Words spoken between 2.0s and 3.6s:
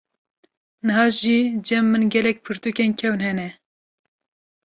gelek pirtukên kevn hene.